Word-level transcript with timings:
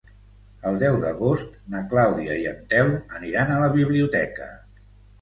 El 0.69 0.79
deu 0.83 0.97
d'agost 1.03 1.53
na 1.75 1.83
Clàudia 1.93 2.39
i 2.41 2.49
en 2.55 2.65
Telm 2.75 2.99
aniran 3.21 3.55
a 3.59 3.63
la 3.69 3.71
biblioteca. 3.81 4.53